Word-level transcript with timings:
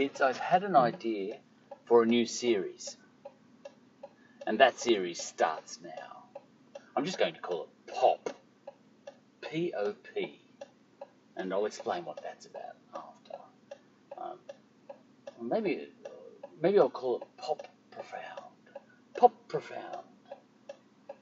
it's 0.00 0.22
I've 0.22 0.38
had 0.38 0.64
an 0.64 0.76
idea 0.76 1.36
for 1.84 2.02
a 2.02 2.06
new 2.06 2.24
series. 2.24 2.96
And 4.46 4.58
that 4.60 4.80
series 4.80 5.22
starts 5.22 5.78
now. 5.82 6.24
I'm 6.96 7.04
just 7.04 7.18
going 7.18 7.34
to 7.34 7.40
call 7.40 7.64
it 7.64 7.94
Pop. 7.94 8.34
P 9.42 9.74
O 9.76 9.94
P. 10.14 10.40
And 11.36 11.52
I'll 11.52 11.66
explain 11.66 12.04
what 12.06 12.22
that's 12.22 12.46
about 12.46 12.76
after. 12.94 13.38
Um, 14.16 14.38
maybe, 15.40 15.88
maybe 16.62 16.78
I'll 16.78 16.88
call 16.88 17.18
it 17.18 17.28
Pop 17.36 17.66
Profound. 17.90 18.40
Pop 19.18 19.34
Profound. 19.48 20.06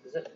Does 0.04 0.12
that, 0.12 0.32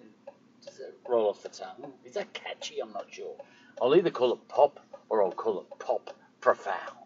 does 0.64 0.78
that 0.78 0.94
roll 1.08 1.28
off 1.28 1.42
the 1.42 1.48
tongue? 1.48 1.92
Is 2.04 2.14
that 2.14 2.32
catchy? 2.32 2.80
I'm 2.80 2.92
not 2.92 3.06
sure. 3.08 3.36
I'll 3.80 3.94
either 3.94 4.10
call 4.10 4.32
it 4.32 4.48
Pop 4.48 4.80
or 5.08 5.22
I'll 5.22 5.30
call 5.30 5.60
it 5.60 5.78
Pop 5.78 6.10
Profound. 6.40 6.96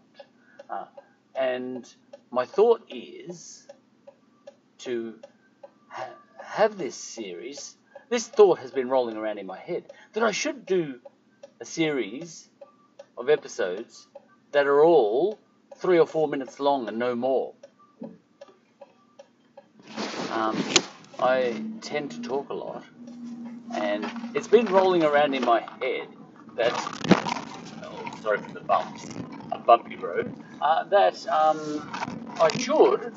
Uh, 0.68 0.86
and 1.36 1.86
my 2.30 2.44
thought 2.44 2.82
is 2.90 3.66
to 4.78 5.14
ha- 5.88 6.14
have 6.42 6.78
this 6.78 6.94
series. 6.94 7.76
This 8.08 8.26
thought 8.26 8.58
has 8.60 8.70
been 8.70 8.88
rolling 8.88 9.16
around 9.16 9.38
in 9.38 9.46
my 9.46 9.58
head 9.58 9.84
that 10.12 10.22
I 10.22 10.30
should 10.30 10.64
do 10.66 11.00
a 11.60 11.64
series 11.64 12.48
of 13.16 13.28
episodes 13.28 14.06
that 14.52 14.66
are 14.66 14.84
all 14.84 15.38
three 15.76 15.98
or 15.98 16.06
four 16.06 16.28
minutes 16.28 16.60
long 16.60 16.88
and 16.88 16.98
no 16.98 17.14
more. 17.14 17.54
Um, 20.30 20.62
I 21.18 21.62
tend 21.80 22.10
to 22.12 22.20
talk 22.20 22.50
a 22.50 22.54
lot, 22.54 22.84
and 23.74 24.06
it's 24.34 24.48
been 24.48 24.66
rolling 24.66 25.02
around 25.02 25.34
in 25.34 25.44
my 25.44 25.60
head 25.80 26.08
that, 26.56 26.72
oh, 27.82 28.10
sorry 28.22 28.38
for 28.38 28.52
the 28.52 28.60
bumps, 28.60 29.06
a 29.52 29.58
bumpy 29.58 29.96
road, 29.96 30.34
uh, 30.60 30.84
that 30.84 31.26
um, 31.28 31.90
I 32.40 32.50
should 32.58 33.14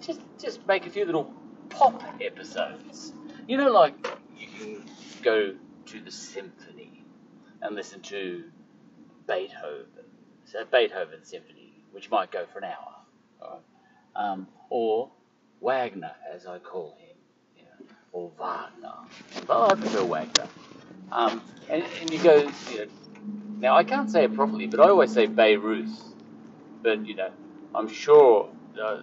just 0.00 0.20
just 0.38 0.66
make 0.66 0.86
a 0.86 0.90
few 0.90 1.04
little 1.04 1.32
pop 1.70 2.02
episodes. 2.20 3.12
You 3.46 3.56
know, 3.56 3.70
like 3.70 3.94
you 4.36 4.48
can 4.58 4.84
go 5.22 5.54
to 5.86 6.00
the 6.00 6.10
symphony 6.10 7.04
and 7.62 7.74
listen 7.74 8.00
to 8.02 8.44
Beethoven, 9.26 10.04
so 10.44 10.64
Beethoven 10.70 11.24
symphony, 11.24 11.84
which 11.92 12.10
might 12.10 12.30
go 12.30 12.46
for 12.52 12.58
an 12.58 12.64
hour, 12.64 12.94
right? 13.42 13.60
um, 14.16 14.48
or 14.70 15.10
Wagner, 15.60 16.12
as 16.32 16.46
I 16.46 16.58
call 16.58 16.96
him, 16.98 17.16
you 17.56 17.62
know, 17.64 17.92
or 18.12 18.30
Wagner. 18.38 18.94
But 19.46 19.72
I 19.72 19.74
prefer 19.74 20.04
Wagner. 20.04 20.46
Um, 21.12 21.42
and, 21.68 21.84
and 22.00 22.10
you 22.10 22.18
go, 22.22 22.36
you 22.70 22.78
know, 22.78 22.86
now 23.62 23.76
I 23.76 23.84
can't 23.84 24.10
say 24.10 24.24
it 24.24 24.34
properly, 24.34 24.66
but 24.66 24.80
I 24.80 24.88
always 24.90 25.12
say 25.12 25.26
Beirut. 25.26 25.88
But 26.82 27.06
you 27.06 27.14
know, 27.14 27.30
I'm 27.74 27.88
sure, 27.88 28.50
uh, 28.82 28.98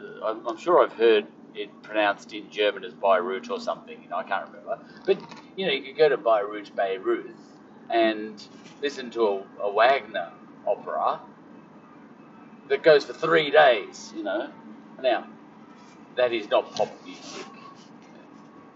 I'm, 0.45 0.57
sure 0.57 0.83
I've 0.83 0.93
heard 0.93 1.25
it 1.55 1.69
pronounced 1.81 2.33
in 2.33 2.49
German 2.51 2.83
as 2.83 2.93
Beirut 2.93 3.49
or 3.49 3.59
something. 3.59 3.97
You 4.03 4.09
know, 4.09 4.17
I 4.17 4.23
can't 4.23 4.45
remember. 4.47 4.79
But 5.05 5.19
you 5.55 5.65
know, 5.65 5.71
you 5.71 5.81
could 5.81 5.97
go 5.97 6.09
to 6.09 6.17
Beirut, 6.17 6.75
Beirut, 6.75 7.35
and 7.89 8.43
listen 8.81 9.09
to 9.11 9.23
a, 9.27 9.45
a 9.63 9.73
Wagner 9.73 10.29
opera 10.67 11.21
that 12.67 12.83
goes 12.83 13.05
for 13.05 13.13
three 13.13 13.49
days. 13.49 14.13
You 14.15 14.23
know, 14.23 14.49
now 15.01 15.25
that 16.17 16.33
is 16.33 16.49
not 16.49 16.75
pop 16.75 16.91
music. 17.05 17.45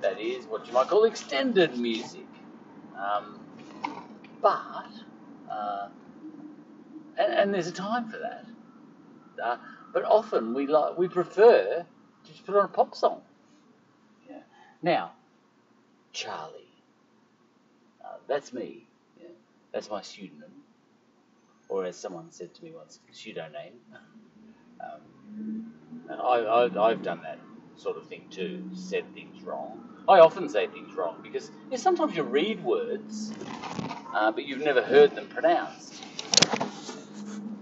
That 0.01 0.19
is 0.19 0.45
what 0.45 0.65
you 0.67 0.73
might 0.73 0.87
call 0.87 1.03
extended 1.03 1.77
music. 1.77 2.27
Um, 2.97 3.39
but 4.41 4.61
uh, 5.49 5.89
and, 7.17 7.33
and 7.33 7.53
there's 7.53 7.67
a 7.67 7.71
time 7.71 8.09
for 8.09 8.17
that. 8.17 8.45
Uh, 9.43 9.57
but 9.93 10.03
often 10.05 10.53
we 10.53 10.67
like 10.67 10.97
we 10.97 11.07
prefer 11.07 11.85
to 12.23 12.31
just 12.31 12.45
put 12.45 12.55
on 12.55 12.65
a 12.65 12.67
pop 12.67 12.95
song. 12.95 13.21
Yeah. 14.29 14.39
Now, 14.81 15.11
Charlie, 16.11 16.83
uh, 18.03 18.17
that's 18.27 18.53
me. 18.53 18.87
Yeah. 19.19 19.27
That's 19.71 19.89
my 19.89 20.01
pseudonym, 20.01 20.51
or 21.69 21.85
as 21.85 21.95
someone 21.95 22.31
said 22.31 22.53
to 22.55 22.63
me 22.63 22.71
once, 22.75 22.99
pseudoname. 23.13 23.73
Um, 24.81 25.71
and 26.09 26.19
I, 26.19 26.25
I, 26.25 26.89
I've 26.89 27.03
done 27.03 27.21
that 27.23 27.39
sort 27.75 27.97
of 27.97 28.07
thing 28.07 28.23
too. 28.29 28.63
Said 28.73 29.13
things 29.13 29.43
wrong. 29.43 29.89
I 30.07 30.19
often 30.19 30.49
say 30.49 30.67
things 30.67 30.93
wrong 30.95 31.19
because 31.23 31.51
yeah, 31.69 31.77
sometimes 31.77 32.15
you 32.15 32.23
read 32.23 32.63
words, 32.63 33.33
uh, 34.13 34.31
but 34.31 34.45
you've 34.45 34.61
never 34.61 34.81
heard 34.81 35.15
them 35.15 35.27
pronounced. 35.27 36.03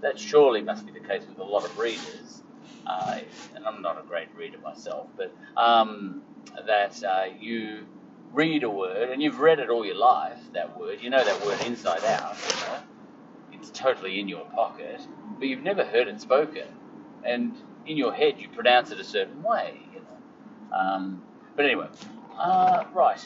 That 0.01 0.19
surely 0.19 0.61
must 0.61 0.85
be 0.85 0.91
the 0.91 0.99
case 0.99 1.23
with 1.27 1.37
a 1.37 1.43
lot 1.43 1.63
of 1.63 1.77
readers. 1.77 2.41
Uh, 2.87 3.19
and 3.55 3.65
I'm 3.65 3.81
not 3.81 3.99
a 3.99 4.07
great 4.07 4.27
reader 4.35 4.57
myself, 4.57 5.07
but 5.15 5.35
um, 5.55 6.23
that 6.65 7.03
uh, 7.03 7.25
you 7.39 7.85
read 8.33 8.63
a 8.63 8.69
word 8.69 9.09
and 9.09 9.21
you've 9.21 9.39
read 9.39 9.59
it 9.59 9.69
all 9.69 9.85
your 9.85 9.95
life, 9.95 10.39
that 10.53 10.79
word, 10.79 10.99
you 11.01 11.09
know 11.09 11.23
that 11.23 11.45
word 11.45 11.61
inside 11.61 12.03
out, 12.05 12.35
you 12.49 12.55
know? 12.61 12.79
it's 13.61 13.69
totally 13.71 14.19
in 14.19 14.27
your 14.27 14.45
pocket, 14.45 14.99
but 15.37 15.47
you've 15.47 15.63
never 15.63 15.85
heard 15.85 16.07
it 16.07 16.19
spoken. 16.19 16.67
And 17.23 17.55
in 17.85 17.97
your 17.97 18.13
head, 18.13 18.35
you 18.39 18.49
pronounce 18.49 18.91
it 18.91 18.99
a 18.99 19.03
certain 19.03 19.41
way, 19.43 19.81
you 19.93 20.01
know. 20.01 20.77
Um, 20.77 21.23
but 21.55 21.65
anyway, 21.65 21.87
uh, 22.37 22.85
right. 22.93 23.19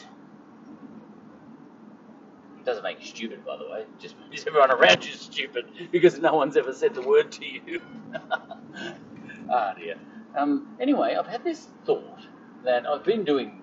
It 2.58 2.64
doesn't 2.64 2.82
make 2.82 3.00
you 3.00 3.06
stupid, 3.06 3.44
by 3.44 3.56
the 3.56 3.68
way. 3.68 3.80
It 3.82 3.98
just 3.98 4.16
makes 4.30 4.46
everyone 4.46 4.70
around 4.70 5.04
you 5.04 5.12
stupid 5.12 5.66
because 5.92 6.18
no 6.18 6.34
one's 6.34 6.56
ever 6.56 6.72
said 6.72 6.94
the 6.94 7.02
word 7.02 7.30
to 7.32 7.46
you. 7.46 7.80
ah, 9.50 9.74
dear. 9.78 9.96
Um, 10.36 10.76
anyway, 10.80 11.16
I've 11.18 11.26
had 11.26 11.44
this 11.44 11.68
thought 11.84 12.20
that 12.64 12.86
I've 12.86 13.04
been 13.04 13.24
doing 13.24 13.62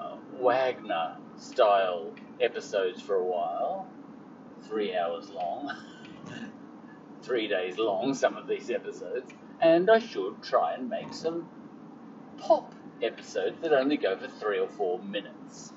uh, 0.00 0.16
Wagner 0.40 1.16
style 1.36 2.12
episodes 2.40 3.00
for 3.02 3.16
a 3.16 3.24
while, 3.24 3.88
three 4.68 4.96
hours 4.96 5.30
long, 5.30 5.74
three 7.24 7.48
days 7.48 7.78
long, 7.78 8.14
some 8.14 8.36
of 8.36 8.46
these 8.46 8.70
episodes, 8.70 9.32
and 9.60 9.90
I 9.90 9.98
should 9.98 10.42
try 10.42 10.74
and 10.74 10.88
make 10.88 11.12
some 11.12 11.48
pop 12.38 12.74
episodes 13.02 13.60
that 13.62 13.72
only 13.72 13.96
go 13.96 14.16
for 14.16 14.28
three 14.28 14.58
or 14.58 14.68
four 14.68 14.98
minutes. 15.00 15.72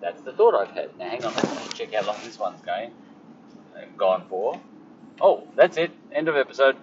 That's 0.00 0.22
the 0.22 0.32
thought 0.32 0.54
I've 0.54 0.74
had. 0.74 0.96
Now, 0.98 1.10
hang 1.10 1.24
on, 1.24 1.34
let 1.34 1.44
me 1.44 1.68
check 1.74 1.92
how 1.92 2.06
long 2.06 2.16
this 2.24 2.38
one's 2.38 2.60
going. 2.62 2.92
Gone 3.96 4.24
for. 4.28 4.60
Oh, 5.20 5.46
that's 5.56 5.76
it. 5.76 5.90
End 6.12 6.28
of 6.28 6.36
episode. 6.36 6.76